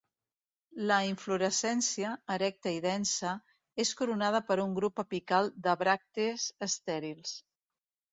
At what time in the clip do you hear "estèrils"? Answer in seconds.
6.69-7.35